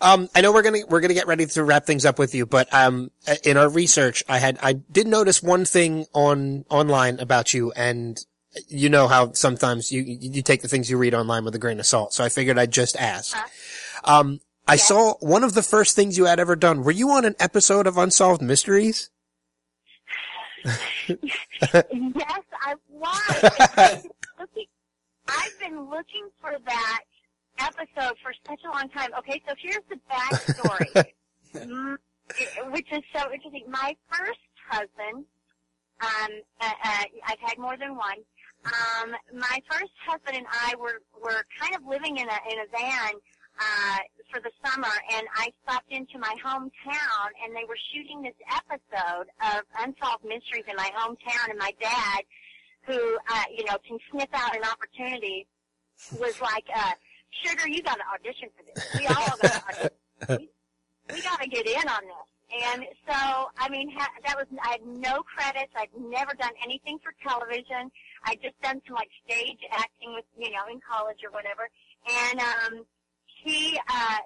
Um, 0.00 0.28
I 0.34 0.40
know 0.40 0.52
we're 0.52 0.62
gonna, 0.62 0.86
we're 0.88 1.00
gonna 1.00 1.14
get 1.14 1.26
ready 1.26 1.46
to 1.46 1.64
wrap 1.64 1.84
things 1.84 2.04
up 2.04 2.18
with 2.18 2.34
you, 2.34 2.46
but, 2.46 2.72
um, 2.72 3.10
in 3.44 3.56
our 3.56 3.68
research, 3.68 4.22
I 4.28 4.38
had, 4.38 4.58
I 4.62 4.74
did 4.74 5.06
notice 5.06 5.42
one 5.42 5.64
thing 5.64 6.06
on, 6.12 6.64
online 6.70 7.18
about 7.18 7.52
you 7.52 7.72
and 7.72 8.18
you 8.68 8.88
know 8.88 9.08
how 9.08 9.32
sometimes 9.32 9.90
you, 9.92 10.02
you 10.02 10.42
take 10.42 10.62
the 10.62 10.68
things 10.68 10.90
you 10.90 10.96
read 10.96 11.14
online 11.14 11.44
with 11.44 11.54
a 11.54 11.58
grain 11.58 11.80
of 11.80 11.86
salt. 11.86 12.14
So 12.14 12.24
I 12.24 12.28
figured 12.28 12.58
I'd 12.58 12.72
just 12.72 12.96
ask. 12.96 13.36
Huh? 13.36 14.20
Um, 14.20 14.40
I 14.68 14.76
saw 14.76 15.14
one 15.20 15.44
of 15.44 15.54
the 15.54 15.62
first 15.62 15.94
things 15.94 16.16
you 16.18 16.24
had 16.24 16.40
ever 16.40 16.56
done. 16.56 16.82
Were 16.82 16.90
you 16.92 17.10
on 17.10 17.24
an 17.24 17.36
episode 17.38 17.86
of 17.86 17.98
Unsolved 17.98 18.42
Mysteries? 18.42 19.10
yes, 21.08 22.42
I 22.62 22.74
was. 22.90 24.06
Looking- 24.40 24.66
I've 25.28 25.58
been 25.58 25.88
looking 25.90 26.28
for 26.40 26.56
that 26.66 27.00
episode 27.58 28.14
for 28.22 28.32
such 28.46 28.60
a 28.64 28.70
long 28.70 28.88
time. 28.90 29.10
Okay, 29.18 29.42
so 29.48 29.54
here's 29.58 29.82
the 29.88 29.98
backstory, 30.08 31.96
which 32.70 32.92
is 32.92 33.02
so 33.14 33.32
interesting. 33.32 33.64
My 33.68 33.96
first 34.08 34.38
husband, 34.68 35.24
um, 36.00 36.30
uh, 36.60 36.70
uh, 36.84 37.04
I've 37.26 37.40
had 37.40 37.58
more 37.58 37.76
than 37.76 37.96
one. 37.96 38.18
Um, 38.66 39.14
my 39.34 39.58
first 39.70 39.92
husband 40.06 40.36
and 40.36 40.46
I 40.50 40.74
were 40.78 41.00
were 41.20 41.44
kind 41.60 41.74
of 41.74 41.82
living 41.88 42.16
in 42.18 42.28
a 42.28 42.38
in 42.52 42.58
a 42.60 42.66
van 42.70 43.14
uh, 43.58 43.98
for 44.30 44.40
the 44.40 44.50
summer, 44.64 44.92
and 45.14 45.26
I 45.36 45.52
stopped 45.62 45.90
into 45.90 46.18
my 46.18 46.34
hometown, 46.44 47.28
and 47.44 47.54
they 47.54 47.64
were 47.68 47.78
shooting 47.92 48.22
this 48.22 48.34
episode 48.52 49.26
of 49.40 49.64
Unsolved 49.78 50.24
Mysteries 50.24 50.64
in 50.68 50.76
my 50.76 50.90
hometown, 50.96 51.50
and 51.50 51.58
my 51.58 51.72
dad, 51.80 52.20
who 52.86 53.18
uh, 53.30 53.44
you 53.56 53.64
know 53.64 53.76
can 53.86 53.98
sniff 54.10 54.28
out 54.32 54.56
an 54.56 54.62
opportunity, 54.64 55.46
was 56.18 56.40
like, 56.40 56.64
uh, 56.74 56.92
"Sugar, 57.44 57.68
you 57.68 57.82
got 57.82 57.96
to 57.96 58.04
audition 58.14 58.48
for 58.56 58.64
this. 58.64 58.88
We 58.98 59.06
all 59.06 59.36
got 59.40 59.40
to 59.42 59.90
audition. 60.22 60.48
We, 61.08 61.14
we 61.14 61.22
got 61.22 61.40
to 61.40 61.48
get 61.48 61.66
in 61.66 61.88
on 61.88 62.02
this." 62.04 62.28
And 62.46 62.84
so, 63.08 63.50
I 63.58 63.68
mean, 63.68 63.90
ha- 63.96 64.12
that 64.24 64.36
was 64.36 64.46
I 64.62 64.78
had 64.78 64.86
no 64.86 65.22
credits. 65.22 65.72
I'd 65.76 65.90
never 65.98 66.32
done 66.34 66.52
anything 66.62 66.98
for 67.02 67.12
television. 67.26 67.90
I'd 68.24 68.40
just 68.40 68.60
done 68.62 68.80
some 68.86 68.94
like 68.94 69.10
stage 69.24 69.58
acting 69.72 70.14
with 70.14 70.24
you 70.38 70.50
know 70.50 70.66
in 70.70 70.80
college 70.80 71.18
or 71.24 71.30
whatever, 71.32 71.68
and 72.06 72.40
um 72.40 72.86
he 73.46 73.78
uh 73.88 74.18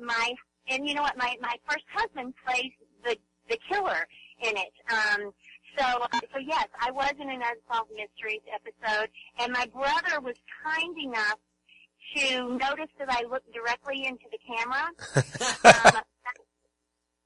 my 0.00 0.34
and 0.68 0.86
you 0.86 0.94
know 0.94 1.02
what 1.02 1.16
my 1.16 1.36
my 1.40 1.56
first 1.68 1.84
husband 1.92 2.34
plays 2.44 2.72
the 3.04 3.16
the 3.48 3.58
killer 3.68 4.06
in 4.42 4.54
it 4.56 4.74
um 4.92 5.32
So, 5.78 5.84
uh, 5.84 6.20
so 6.32 6.38
yes, 6.40 6.66
I 6.80 6.90
was 6.90 7.12
in 7.20 7.28
an 7.30 7.40
Unsolved 7.50 7.92
Mysteries 7.94 8.42
episode, 8.52 9.10
and 9.38 9.52
my 9.52 9.66
brother 9.66 10.20
was 10.20 10.34
kind 10.64 10.96
enough 10.98 11.38
to 12.16 12.58
notice 12.58 12.92
that 12.98 13.10
I 13.10 13.22
looked 13.30 13.52
directly 13.52 14.06
into 14.06 14.26
the 14.32 14.40
camera 14.48 14.86
um, 15.94 16.02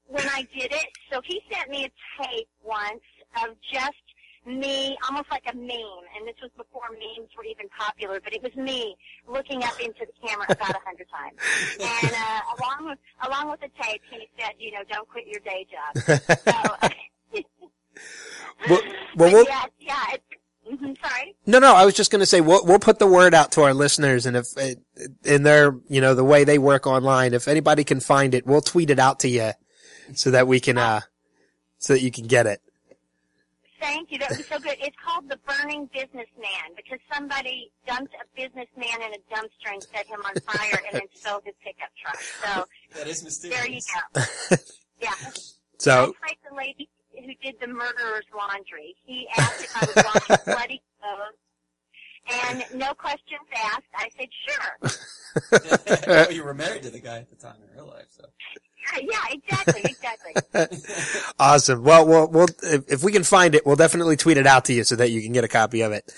when 0.07 0.27
I 0.29 0.41
did 0.55 0.71
it. 0.71 0.89
So 1.11 1.21
he 1.23 1.41
sent 1.51 1.69
me 1.69 1.85
a 1.85 1.91
tape 2.23 2.49
once 2.63 3.07
of 3.41 3.55
just 3.71 4.05
me, 4.45 4.97
almost 5.07 5.29
like 5.31 5.43
a 5.51 5.55
meme, 5.55 6.05
and 6.17 6.27
this 6.27 6.35
was 6.41 6.51
before 6.57 6.89
memes 6.91 7.29
were 7.37 7.43
even 7.45 7.67
popular, 7.69 8.19
but 8.23 8.33
it 8.33 8.43
was 8.43 8.55
me 8.55 8.95
looking 9.27 9.63
up 9.63 9.79
into 9.79 10.05
the 10.05 10.27
camera 10.27 10.45
about 10.49 10.71
a 10.71 10.79
hundred 10.85 11.07
times. 11.09 11.37
And 12.03 12.13
uh, 12.13 12.41
along 12.59 12.89
with 12.89 12.99
along 13.25 13.51
with 13.51 13.61
the 13.61 13.69
tape, 13.81 14.01
he 14.09 14.27
said, 14.39 14.51
you 14.59 14.71
know, 14.71 14.79
don't 14.91 15.07
quit 15.07 15.25
your 15.27 15.39
day 15.41 15.65
job. 15.71 16.19
So, 17.33 17.41
Well, 18.69 18.81
well, 19.15 19.31
we'll 19.31 19.45
yeah, 19.45 19.65
yeah. 19.79 20.03
It, 20.13 20.23
mhm, 20.71 20.97
sorry. 21.01 21.35
no, 21.45 21.59
no. 21.59 21.75
I 21.75 21.85
was 21.85 21.93
just 21.93 22.11
going 22.11 22.21
to 22.21 22.25
say 22.25 22.41
we'll 22.41 22.65
we'll 22.65 22.79
put 22.79 22.97
the 22.99 23.07
word 23.07 23.33
out 23.33 23.51
to 23.53 23.61
our 23.61 23.73
listeners, 23.73 24.25
and 24.25 24.37
if 24.37 24.47
in 25.23 25.43
their 25.43 25.75
you 25.89 26.01
know 26.01 26.15
the 26.15 26.23
way 26.23 26.43
they 26.43 26.57
work 26.57 26.87
online, 26.87 27.33
if 27.33 27.47
anybody 27.47 27.83
can 27.83 27.99
find 27.99 28.33
it, 28.33 28.45
we'll 28.47 28.61
tweet 28.61 28.89
it 28.89 28.99
out 28.99 29.19
to 29.19 29.27
you 29.27 29.51
so 30.15 30.31
that 30.31 30.47
we 30.47 30.59
can 30.59 30.77
uh 30.77 31.01
so 31.77 31.93
that 31.93 32.01
you 32.01 32.11
can 32.11 32.25
get 32.25 32.45
it. 32.47 32.61
Thank 33.83 34.13
you. 34.13 34.17
That 34.19 34.29
was 34.29 34.47
so 34.47 34.59
good. 34.59 34.77
It's 34.79 34.95
called 35.05 35.27
The 35.27 35.37
Burning 35.45 35.89
Businessman 35.93 36.71
because 36.73 36.99
somebody 37.13 37.69
dumped 37.85 38.13
a 38.15 38.23
businessman 38.33 39.01
in 39.01 39.11
a 39.11 39.35
dumpster 39.35 39.73
and 39.73 39.83
set 39.83 40.07
him 40.07 40.21
on 40.25 40.33
fire 40.47 40.79
and 40.87 41.01
then 41.01 41.07
stole 41.13 41.41
his 41.43 41.53
pickup 41.61 41.89
truck. 42.01 42.17
So 42.41 42.65
That 42.97 43.09
is 43.09 43.21
mysterious. 43.25 43.59
there 43.59 43.69
you 43.69 43.81
go. 44.49 44.55
Yeah. 45.01 45.11
So 45.79 46.15
I 46.23 46.27
played 46.27 46.37
the 46.49 46.55
lady 46.55 46.89
who 47.11 47.33
did 47.43 47.55
the 47.59 47.67
murderer's 47.67 48.25
laundry. 48.33 48.95
He 49.03 49.27
asked 49.37 49.65
if 49.65 49.75
I 49.75 49.85
would 49.85 50.05
wash 50.29 50.43
bloody 50.45 50.81
clothes. 51.01 51.35
And 52.31 52.63
no 52.79 52.93
questions 52.93 53.41
asked. 53.53 53.91
I 53.97 54.09
said, 54.17 54.29
sure. 54.47 56.07
well, 56.07 56.31
you 56.31 56.45
were 56.45 56.53
married 56.53 56.83
to 56.83 56.89
the 56.89 57.01
guy 57.01 57.17
at 57.17 57.29
the 57.29 57.35
time 57.35 57.57
in 57.67 57.75
real 57.75 57.87
life, 57.87 58.05
so. 58.11 58.23
Yeah, 59.01 59.19
exactly, 59.31 59.81
exactly. 59.83 60.77
awesome. 61.39 61.83
Well, 61.83 62.05
we'll, 62.07 62.27
we'll 62.27 62.47
if, 62.63 63.03
we 63.03 63.11
can 63.11 63.23
find 63.23 63.55
it, 63.55 63.65
we'll 63.65 63.75
definitely 63.75 64.15
tweet 64.17 64.37
it 64.37 64.45
out 64.47 64.65
to 64.65 64.73
you 64.73 64.83
so 64.83 64.95
that 64.97 65.09
you 65.09 65.21
can 65.21 65.31
get 65.33 65.43
a 65.43 65.47
copy 65.47 65.81
of 65.81 65.91
it. 65.91 66.11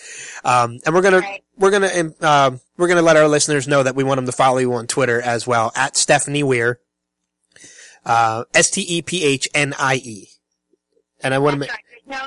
Um, 0.43 0.79
and 0.85 0.93
we're 0.93 1.01
gonna 1.01 1.19
Right. 1.19 1.43
we're 1.57 1.71
gonna 1.71 1.89
um, 1.95 2.13
um, 2.21 2.59
we're 2.77 2.87
gonna 2.87 3.01
let 3.01 3.17
our 3.17 3.27
listeners 3.27 3.67
know 3.67 3.83
that 3.83 3.95
we 3.95 4.03
want 4.03 4.17
them 4.17 4.25
to 4.25 4.31
follow 4.31 4.57
you 4.57 4.73
on 4.73 4.87
Twitter 4.87 5.21
as 5.21 5.45
well 5.47 5.71
at 5.75 5.93
Stephnie 5.95 6.43
Weir, 6.43 6.79
uh, 8.05 8.43
S 8.53 8.69
T 8.71 8.81
E 8.81 9.01
P 9.01 9.23
H 9.23 9.47
N 9.53 9.73
I 9.79 9.95
E. 9.95 10.27
And 11.23 11.33
I 11.33 11.39
want 11.39 11.53
to 11.53 11.59
make 11.59 11.69
right. 11.69 11.79
No 12.07 12.17
A. 12.17 12.19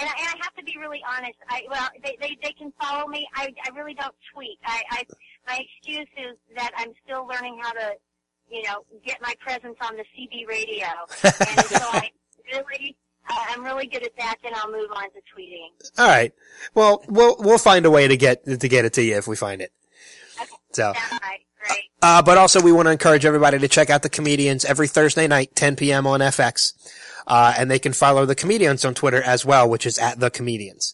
And, 0.00 0.08
I- 0.08 0.14
and 0.18 0.28
I 0.28 0.44
have 0.44 0.54
to 0.56 0.64
be 0.64 0.74
really 0.78 1.00
honest. 1.08 1.36
I 1.48 1.62
well, 1.70 1.88
they 2.02 2.16
they, 2.20 2.36
they 2.42 2.52
can 2.52 2.72
follow 2.80 3.06
me. 3.06 3.26
I 3.34 3.52
I 3.66 3.76
really 3.76 3.94
don't 3.94 4.14
tweet. 4.34 4.58
I, 4.64 4.82
I 4.90 5.04
my 5.46 5.60
excuse 5.60 6.08
is 6.16 6.36
that 6.56 6.70
I'm 6.78 6.92
still 7.04 7.26
learning 7.26 7.60
how 7.62 7.72
to, 7.72 7.92
you 8.50 8.62
know, 8.62 8.84
get 9.04 9.18
my 9.20 9.34
presence 9.40 9.76
on 9.80 9.96
the 9.96 10.04
CB 10.16 10.46
radio. 10.48 10.86
and 11.24 11.66
so 11.66 11.84
I 11.92 12.10
really, 12.52 12.96
uh, 13.28 13.44
I'm 13.50 13.64
really 13.64 13.86
good 13.86 14.02
at 14.02 14.16
that, 14.18 14.36
then 14.42 14.52
I'll 14.56 14.70
move 14.70 14.90
on 14.94 15.10
to 15.10 15.20
tweeting. 15.34 15.68
all 15.98 16.08
right. 16.08 16.32
Well, 16.74 17.04
we'll 17.08 17.36
we'll 17.38 17.58
find 17.58 17.86
a 17.86 17.90
way 17.90 18.08
to 18.08 18.16
get 18.16 18.44
to 18.44 18.68
get 18.68 18.84
it 18.84 18.92
to 18.94 19.02
you 19.02 19.16
if 19.16 19.26
we 19.26 19.36
find 19.36 19.60
it. 19.60 19.72
Okay. 20.40 20.50
So. 20.72 20.92
Right. 20.92 21.40
Great. 21.66 21.84
Uh, 22.02 22.20
but 22.22 22.36
also 22.36 22.60
we 22.60 22.72
want 22.72 22.86
to 22.86 22.92
encourage 22.92 23.24
everybody 23.24 23.58
to 23.58 23.68
check 23.68 23.88
out 23.88 24.02
the 24.02 24.10
comedians 24.10 24.64
every 24.64 24.86
Thursday 24.86 25.26
night, 25.26 25.56
10 25.56 25.76
p.m. 25.76 26.06
on 26.06 26.20
FX. 26.20 26.74
Uh, 27.26 27.54
and 27.56 27.70
they 27.70 27.78
can 27.78 27.94
follow 27.94 28.26
the 28.26 28.34
comedians 28.34 28.84
on 28.84 28.92
Twitter 28.92 29.22
as 29.22 29.46
well, 29.46 29.68
which 29.68 29.86
is 29.86 29.98
at 29.98 30.20
the 30.20 30.30
comedians. 30.30 30.92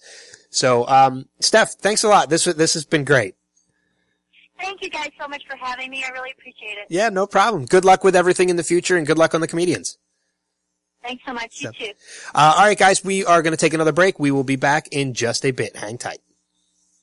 So, 0.50 0.86
um, 0.86 1.26
Steph, 1.40 1.72
thanks 1.72 2.04
a 2.04 2.08
lot. 2.08 2.30
This, 2.30 2.44
this 2.44 2.74
has 2.74 2.84
been 2.84 3.04
great. 3.04 3.34
Thank 4.60 4.82
you 4.82 4.90
guys 4.90 5.10
so 5.20 5.26
much 5.28 5.42
for 5.48 5.56
having 5.56 5.90
me. 5.90 6.04
I 6.06 6.10
really 6.10 6.32
appreciate 6.32 6.72
it. 6.78 6.86
Yeah, 6.90 7.08
no 7.08 7.26
problem. 7.26 7.64
Good 7.66 7.84
luck 7.84 8.04
with 8.04 8.14
everything 8.14 8.48
in 8.50 8.56
the 8.56 8.62
future 8.62 8.96
and 8.96 9.06
good 9.06 9.18
luck 9.18 9.34
on 9.34 9.40
the 9.40 9.48
comedians. 9.48 9.98
Thanks 11.02 11.22
so 11.26 11.32
much. 11.32 11.60
You 11.60 11.68
So- 11.68 11.72
too. 11.86 11.92
Uh, 12.34 12.54
all 12.58 12.64
right, 12.66 12.78
guys, 12.78 13.02
we 13.02 13.24
are 13.24 13.40
going 13.42 13.52
to 13.52 13.56
take 13.56 13.72
another 13.72 13.92
break. 13.92 14.18
We 14.20 14.30
will 14.30 14.44
be 14.44 14.56
back 14.56 14.88
in 14.90 15.14
just 15.14 15.44
a 15.46 15.50
bit. 15.50 15.76
Hang 15.76 15.96
tight. 15.96 16.20